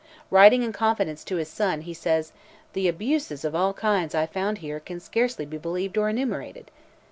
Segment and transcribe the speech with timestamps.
[0.31, 2.31] Writing in confidence to his son, he says,
[2.73, 6.71] "The abuses of all kinds I found here can scarcely be believed or enumerated."